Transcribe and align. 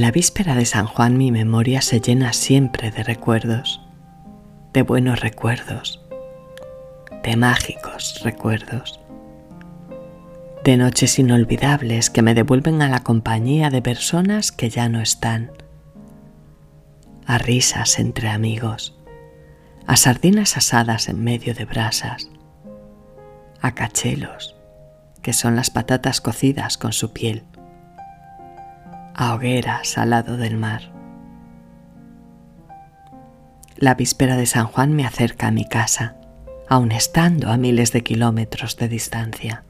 En 0.00 0.06
la 0.06 0.12
víspera 0.12 0.54
de 0.54 0.64
San 0.64 0.86
Juan 0.86 1.18
mi 1.18 1.30
memoria 1.30 1.82
se 1.82 2.00
llena 2.00 2.32
siempre 2.32 2.90
de 2.90 3.02
recuerdos, 3.02 3.82
de 4.72 4.80
buenos 4.80 5.20
recuerdos, 5.20 6.00
de 7.22 7.36
mágicos 7.36 8.18
recuerdos, 8.24 8.98
de 10.64 10.78
noches 10.78 11.18
inolvidables 11.18 12.08
que 12.08 12.22
me 12.22 12.32
devuelven 12.32 12.80
a 12.80 12.88
la 12.88 13.00
compañía 13.00 13.68
de 13.68 13.82
personas 13.82 14.52
que 14.52 14.70
ya 14.70 14.88
no 14.88 15.02
están, 15.02 15.52
a 17.26 17.36
risas 17.36 17.98
entre 17.98 18.30
amigos, 18.30 18.98
a 19.86 19.98
sardinas 19.98 20.56
asadas 20.56 21.10
en 21.10 21.22
medio 21.22 21.52
de 21.52 21.66
brasas, 21.66 22.30
a 23.60 23.74
cachelos, 23.74 24.56
que 25.20 25.34
son 25.34 25.56
las 25.56 25.68
patatas 25.68 26.22
cocidas 26.22 26.78
con 26.78 26.94
su 26.94 27.12
piel, 27.12 27.44
a 29.20 29.34
hogueras 29.34 29.98
al 29.98 30.10
lado 30.10 30.38
del 30.38 30.56
mar. 30.56 30.80
La 33.76 33.94
víspera 33.94 34.34
de 34.38 34.46
San 34.46 34.66
Juan 34.66 34.94
me 34.94 35.04
acerca 35.04 35.48
a 35.48 35.50
mi 35.50 35.66
casa, 35.66 36.16
aun 36.70 36.90
estando 36.90 37.50
a 37.50 37.58
miles 37.58 37.92
de 37.92 38.02
kilómetros 38.02 38.78
de 38.78 38.88
distancia. 38.88 39.64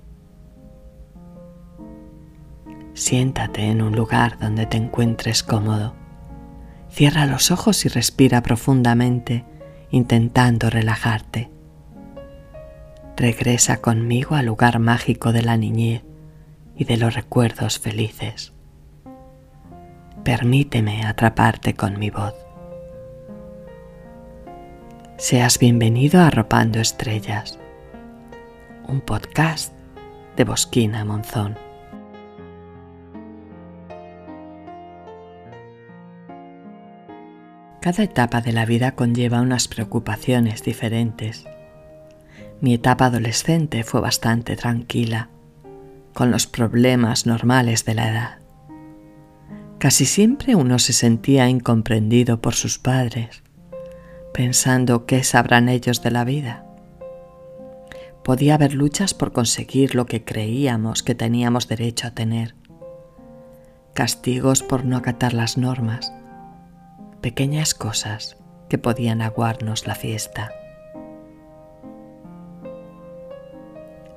Siéntate 2.94 3.64
en 3.64 3.82
un 3.82 3.96
lugar 3.96 4.38
donde 4.38 4.66
te 4.66 4.76
encuentres 4.76 5.42
cómodo. 5.42 5.96
Cierra 6.88 7.26
los 7.26 7.50
ojos 7.50 7.84
y 7.84 7.88
respira 7.88 8.42
profundamente, 8.42 9.44
intentando 9.90 10.70
relajarte. 10.70 11.50
Regresa 13.16 13.78
conmigo 13.80 14.36
al 14.36 14.46
lugar 14.46 14.78
mágico 14.78 15.32
de 15.32 15.42
la 15.42 15.56
niñez 15.56 16.04
y 16.76 16.84
de 16.84 16.98
los 16.98 17.14
recuerdos 17.14 17.80
felices. 17.80 18.52
Permíteme 20.24 21.06
atraparte 21.06 21.74
con 21.74 21.98
mi 21.98 22.10
voz. 22.10 22.34
Seas 25.16 25.58
bienvenido 25.58 26.20
a 26.20 26.26
Arropando 26.26 26.78
Estrellas, 26.78 27.58
un 28.86 29.00
podcast 29.00 29.72
de 30.36 30.44
Bosquina 30.44 31.06
Monzón. 31.06 31.56
Cada 37.80 38.02
etapa 38.02 38.42
de 38.42 38.52
la 38.52 38.66
vida 38.66 38.92
conlleva 38.92 39.40
unas 39.40 39.68
preocupaciones 39.68 40.62
diferentes. 40.62 41.46
Mi 42.60 42.74
etapa 42.74 43.06
adolescente 43.06 43.84
fue 43.84 44.02
bastante 44.02 44.54
tranquila, 44.54 45.30
con 46.12 46.30
los 46.30 46.46
problemas 46.46 47.24
normales 47.24 47.86
de 47.86 47.94
la 47.94 48.10
edad. 48.10 48.39
Casi 49.80 50.04
siempre 50.04 50.54
uno 50.54 50.78
se 50.78 50.92
sentía 50.92 51.48
incomprendido 51.48 52.42
por 52.42 52.54
sus 52.54 52.78
padres, 52.78 53.42
pensando 54.34 55.06
qué 55.06 55.24
sabrán 55.24 55.70
ellos 55.70 56.02
de 56.02 56.10
la 56.10 56.24
vida. 56.24 56.66
Podía 58.22 58.56
haber 58.56 58.74
luchas 58.74 59.14
por 59.14 59.32
conseguir 59.32 59.94
lo 59.94 60.04
que 60.04 60.22
creíamos 60.22 61.02
que 61.02 61.14
teníamos 61.14 61.66
derecho 61.66 62.08
a 62.08 62.10
tener, 62.10 62.56
castigos 63.94 64.62
por 64.62 64.84
no 64.84 64.98
acatar 64.98 65.32
las 65.32 65.56
normas, 65.56 66.12
pequeñas 67.22 67.72
cosas 67.72 68.36
que 68.68 68.76
podían 68.76 69.22
aguarnos 69.22 69.86
la 69.86 69.94
fiesta. 69.94 70.52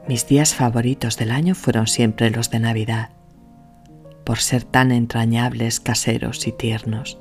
Mis 0.09 0.27
días 0.27 0.55
favoritos 0.55 1.15
del 1.15 1.31
año 1.31 1.55
fueron 1.55 1.87
siempre 1.87 2.31
los 2.31 2.49
de 2.49 2.59
Navidad 2.59 3.11
por 4.23 4.39
ser 4.39 4.63
tan 4.63 4.91
entrañables, 4.91 5.79
caseros 5.79 6.47
y 6.47 6.51
tiernos, 6.51 7.19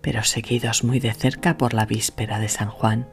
pero 0.00 0.22
seguidos 0.24 0.84
muy 0.84 1.00
de 1.00 1.12
cerca 1.12 1.58
por 1.58 1.74
la 1.74 1.86
víspera 1.86 2.38
de 2.38 2.48
San 2.48 2.70
Juan. 2.70 3.08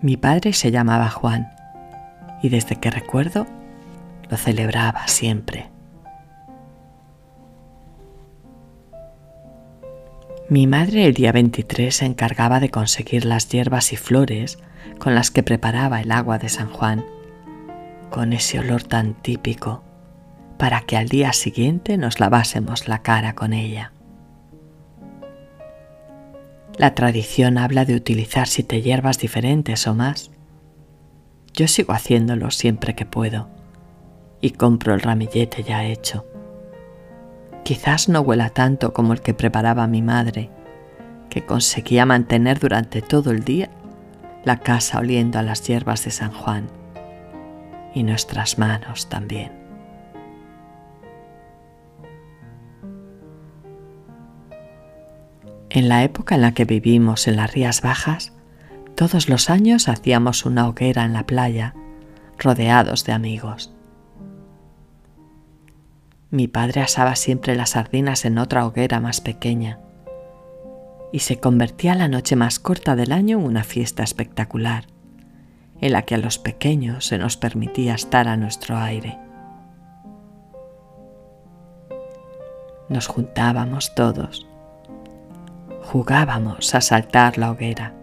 Mi 0.00 0.16
padre 0.16 0.52
se 0.52 0.70
llamaba 0.70 1.10
Juan 1.10 1.52
y 2.42 2.48
desde 2.48 2.76
que 2.76 2.90
recuerdo 2.90 3.46
lo 4.28 4.36
celebraba 4.36 5.06
siempre. 5.08 5.70
Mi 10.48 10.66
madre 10.66 11.06
el 11.06 11.14
día 11.14 11.32
23 11.32 11.94
se 11.94 12.04
encargaba 12.04 12.60
de 12.60 12.70
conseguir 12.70 13.24
las 13.24 13.48
hierbas 13.48 13.92
y 13.92 13.96
flores 13.96 14.58
con 14.98 15.14
las 15.14 15.30
que 15.30 15.42
preparaba 15.42 16.00
el 16.00 16.12
agua 16.12 16.38
de 16.38 16.48
San 16.48 16.68
Juan 16.68 17.04
con 18.12 18.32
ese 18.34 18.60
olor 18.60 18.84
tan 18.84 19.14
típico 19.14 19.82
para 20.58 20.82
que 20.82 20.96
al 20.96 21.08
día 21.08 21.32
siguiente 21.32 21.96
nos 21.96 22.20
lavásemos 22.20 22.86
la 22.86 23.02
cara 23.02 23.34
con 23.34 23.52
ella. 23.52 23.92
La 26.76 26.94
tradición 26.94 27.58
habla 27.58 27.84
de 27.84 27.96
utilizar 27.96 28.46
siete 28.46 28.82
hierbas 28.82 29.18
diferentes 29.18 29.86
o 29.88 29.94
más. 29.94 30.30
Yo 31.54 31.66
sigo 31.66 31.94
haciéndolo 31.94 32.50
siempre 32.50 32.94
que 32.94 33.06
puedo 33.06 33.48
y 34.40 34.50
compro 34.50 34.94
el 34.94 35.00
ramillete 35.00 35.62
ya 35.62 35.84
hecho. 35.84 36.26
Quizás 37.64 38.08
no 38.08 38.20
huela 38.20 38.50
tanto 38.50 38.92
como 38.92 39.14
el 39.14 39.20
que 39.20 39.34
preparaba 39.34 39.86
mi 39.86 40.02
madre, 40.02 40.50
que 41.30 41.46
conseguía 41.46 42.04
mantener 42.04 42.58
durante 42.58 43.00
todo 43.00 43.30
el 43.30 43.42
día 43.42 43.70
la 44.44 44.58
casa 44.58 44.98
oliendo 44.98 45.38
a 45.38 45.42
las 45.42 45.66
hierbas 45.66 46.04
de 46.04 46.10
San 46.10 46.32
Juan 46.32 46.81
y 47.94 48.02
nuestras 48.02 48.58
manos 48.58 49.08
también. 49.08 49.52
En 55.70 55.88
la 55.88 56.04
época 56.04 56.34
en 56.34 56.42
la 56.42 56.52
que 56.52 56.66
vivimos 56.66 57.26
en 57.28 57.36
las 57.36 57.52
Rías 57.52 57.80
Bajas, 57.80 58.32
todos 58.94 59.30
los 59.30 59.48
años 59.48 59.88
hacíamos 59.88 60.44
una 60.44 60.68
hoguera 60.68 61.04
en 61.04 61.14
la 61.14 61.26
playa, 61.26 61.74
rodeados 62.38 63.04
de 63.04 63.12
amigos. 63.12 63.72
Mi 66.30 66.46
padre 66.46 66.82
asaba 66.82 67.16
siempre 67.16 67.56
las 67.56 67.70
sardinas 67.70 68.24
en 68.26 68.38
otra 68.38 68.66
hoguera 68.66 69.00
más 69.00 69.20
pequeña 69.20 69.80
y 71.10 71.20
se 71.20 71.38
convertía 71.38 71.94
la 71.94 72.08
noche 72.08 72.36
más 72.36 72.58
corta 72.58 72.96
del 72.96 73.12
año 73.12 73.38
en 73.38 73.44
una 73.44 73.64
fiesta 73.64 74.02
espectacular 74.02 74.91
en 75.82 75.92
la 75.92 76.02
que 76.02 76.14
a 76.14 76.18
los 76.18 76.38
pequeños 76.38 77.06
se 77.06 77.18
nos 77.18 77.36
permitía 77.36 77.94
estar 77.94 78.28
a 78.28 78.36
nuestro 78.36 78.78
aire. 78.78 79.18
Nos 82.88 83.08
juntábamos 83.08 83.92
todos, 83.94 84.46
jugábamos 85.82 86.74
a 86.76 86.80
saltar 86.80 87.36
la 87.36 87.50
hoguera, 87.50 87.94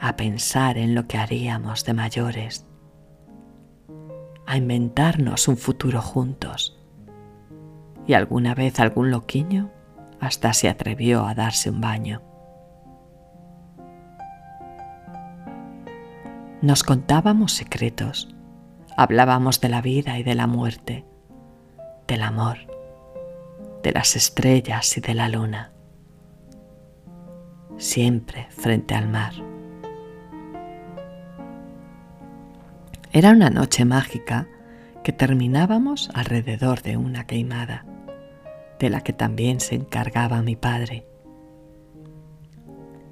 a 0.00 0.16
pensar 0.16 0.78
en 0.78 0.94
lo 0.94 1.06
que 1.06 1.18
haríamos 1.18 1.84
de 1.84 1.92
mayores, 1.92 2.66
a 4.46 4.56
inventarnos 4.56 5.46
un 5.46 5.58
futuro 5.58 6.00
juntos. 6.00 6.80
Y 8.06 8.14
alguna 8.14 8.54
vez 8.54 8.80
algún 8.80 9.10
loquiño 9.10 9.70
hasta 10.20 10.54
se 10.54 10.70
atrevió 10.70 11.26
a 11.26 11.34
darse 11.34 11.68
un 11.68 11.82
baño. 11.82 12.33
Nos 16.64 16.82
contábamos 16.82 17.52
secretos, 17.52 18.34
hablábamos 18.96 19.60
de 19.60 19.68
la 19.68 19.82
vida 19.82 20.18
y 20.18 20.22
de 20.22 20.34
la 20.34 20.46
muerte, 20.46 21.04
del 22.08 22.22
amor, 22.22 22.56
de 23.82 23.92
las 23.92 24.16
estrellas 24.16 24.96
y 24.96 25.02
de 25.02 25.12
la 25.12 25.28
luna, 25.28 25.72
siempre 27.76 28.46
frente 28.48 28.94
al 28.94 29.10
mar. 29.10 29.34
Era 33.12 33.32
una 33.32 33.50
noche 33.50 33.84
mágica 33.84 34.48
que 35.02 35.12
terminábamos 35.12 36.08
alrededor 36.14 36.80
de 36.80 36.96
una 36.96 37.26
queimada, 37.26 37.84
de 38.78 38.88
la 38.88 39.02
que 39.02 39.12
también 39.12 39.60
se 39.60 39.74
encargaba 39.74 40.40
mi 40.40 40.56
padre. 40.56 41.06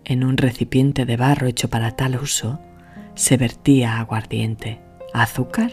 En 0.07 0.25
un 0.25 0.39
recipiente 0.39 1.05
de 1.05 1.19
barro 1.19 1.49
hecho 1.49 1.69
para 1.69 1.97
tal 1.97 2.17
uso, 2.17 2.59
se 3.15 3.37
vertía 3.37 3.99
aguardiente, 3.99 4.81
azúcar 5.13 5.73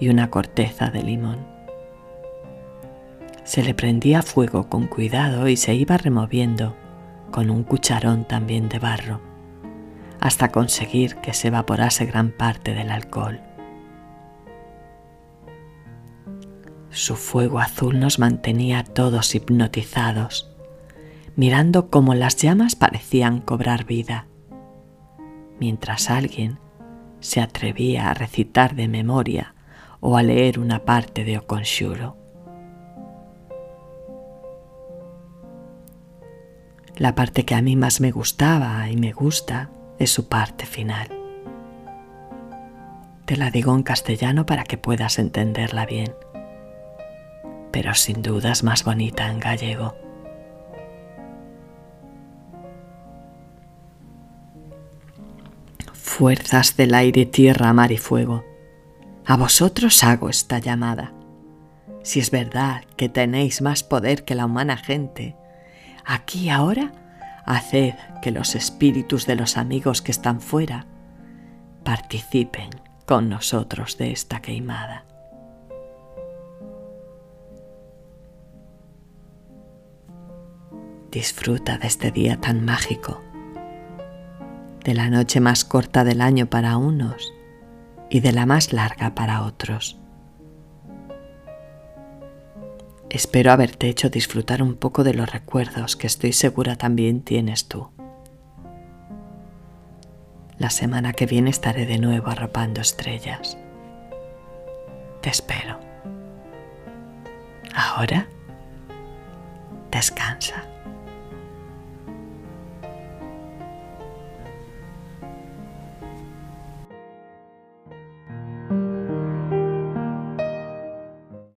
y 0.00 0.08
una 0.08 0.30
corteza 0.30 0.90
de 0.90 1.02
limón. 1.02 1.46
Se 3.44 3.62
le 3.62 3.74
prendía 3.74 4.22
fuego 4.22 4.68
con 4.68 4.86
cuidado 4.86 5.48
y 5.48 5.56
se 5.56 5.74
iba 5.74 5.96
removiendo 5.96 6.76
con 7.30 7.50
un 7.50 7.64
cucharón 7.64 8.26
también 8.26 8.68
de 8.68 8.78
barro, 8.78 9.20
hasta 10.20 10.52
conseguir 10.52 11.16
que 11.16 11.32
se 11.34 11.48
evaporase 11.48 12.06
gran 12.06 12.30
parte 12.30 12.74
del 12.74 12.90
alcohol. 12.90 13.40
Su 16.90 17.16
fuego 17.16 17.58
azul 17.58 17.98
nos 17.98 18.18
mantenía 18.18 18.84
todos 18.84 19.34
hipnotizados, 19.34 20.50
mirando 21.36 21.90
cómo 21.90 22.14
las 22.14 22.36
llamas 22.36 22.76
parecían 22.76 23.40
cobrar 23.40 23.86
vida, 23.86 24.26
mientras 25.58 26.10
alguien 26.10 26.58
se 27.22 27.40
atrevía 27.40 28.10
a 28.10 28.14
recitar 28.14 28.74
de 28.74 28.88
memoria 28.88 29.54
o 30.00 30.16
a 30.18 30.22
leer 30.22 30.58
una 30.58 30.84
parte 30.84 31.24
de 31.24 31.38
Okonshuro. 31.38 32.16
La 36.96 37.14
parte 37.14 37.44
que 37.44 37.54
a 37.54 37.62
mí 37.62 37.76
más 37.76 38.00
me 38.00 38.10
gustaba 38.10 38.90
y 38.90 38.96
me 38.96 39.12
gusta 39.12 39.70
es 39.98 40.10
su 40.10 40.28
parte 40.28 40.66
final. 40.66 41.08
Te 43.24 43.36
la 43.36 43.50
digo 43.50 43.74
en 43.74 43.82
castellano 43.82 44.44
para 44.44 44.64
que 44.64 44.76
puedas 44.76 45.18
entenderla 45.18 45.86
bien, 45.86 46.14
pero 47.70 47.94
sin 47.94 48.20
duda 48.20 48.52
es 48.52 48.62
más 48.62 48.84
bonita 48.84 49.28
en 49.28 49.38
gallego. 49.38 49.94
Fuerzas 56.22 56.76
del 56.76 56.94
aire, 56.94 57.26
tierra, 57.26 57.72
mar 57.72 57.90
y 57.90 57.96
fuego, 57.96 58.44
a 59.26 59.36
vosotros 59.36 60.04
hago 60.04 60.28
esta 60.28 60.60
llamada. 60.60 61.12
Si 62.04 62.20
es 62.20 62.30
verdad 62.30 62.84
que 62.96 63.08
tenéis 63.08 63.60
más 63.60 63.82
poder 63.82 64.24
que 64.24 64.36
la 64.36 64.46
humana 64.46 64.76
gente, 64.76 65.34
aquí 66.04 66.48
ahora 66.48 66.92
haced 67.44 67.94
que 68.22 68.30
los 68.30 68.54
espíritus 68.54 69.26
de 69.26 69.34
los 69.34 69.56
amigos 69.56 70.00
que 70.00 70.12
están 70.12 70.40
fuera 70.40 70.86
participen 71.82 72.70
con 73.04 73.28
nosotros 73.28 73.98
de 73.98 74.12
esta 74.12 74.40
queimada. 74.40 75.04
Disfruta 81.10 81.78
de 81.78 81.88
este 81.88 82.12
día 82.12 82.40
tan 82.40 82.64
mágico, 82.64 83.20
de 84.84 84.94
la 84.94 85.10
noche 85.10 85.40
más 85.40 85.64
corta 85.64 86.04
del 86.04 86.20
año 86.20 86.46
para 86.46 86.76
unos 86.76 87.32
y 88.10 88.20
de 88.20 88.32
la 88.32 88.46
más 88.46 88.72
larga 88.72 89.14
para 89.14 89.42
otros. 89.44 89.98
Espero 93.10 93.52
haberte 93.52 93.88
hecho 93.88 94.08
disfrutar 94.08 94.62
un 94.62 94.74
poco 94.74 95.04
de 95.04 95.14
los 95.14 95.30
recuerdos 95.30 95.96
que 95.96 96.06
estoy 96.06 96.32
segura 96.32 96.76
también 96.76 97.22
tienes 97.22 97.68
tú. 97.68 97.90
La 100.58 100.70
semana 100.70 101.12
que 101.12 101.26
viene 101.26 101.50
estaré 101.50 101.86
de 101.86 101.98
nuevo 101.98 102.28
arropando 102.28 102.80
estrellas. 102.80 103.58
Te 105.20 105.28
espero. 105.28 105.78
Ahora, 107.74 108.26
descansa. 109.90 110.64